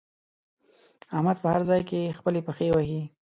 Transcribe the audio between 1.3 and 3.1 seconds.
په هر ځای کې خپلې پښې وهي.